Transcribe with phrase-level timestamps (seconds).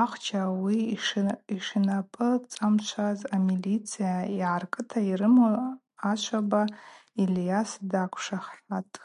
[0.00, 0.78] Ахча ауи
[1.56, 5.48] йшинапӏыцӏамшвас амилиция йгӏаркӏыта йрыму
[6.10, 6.62] Ашваба
[7.22, 8.98] Ильйас даквшахӏатпӏ.